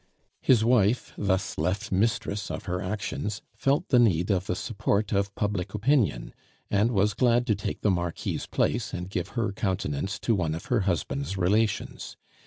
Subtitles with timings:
[0.41, 5.35] His wife, thus left mistress of her actions, felt the need of the support of
[5.35, 6.33] public opinion,
[6.71, 10.65] and was glad to take the Marquis' place and give her countenance to one of
[10.73, 12.17] her husband's relations.